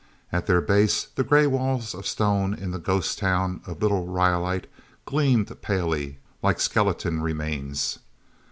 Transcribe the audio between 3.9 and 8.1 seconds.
Rhyolite gleamed palely, like skeleton remains.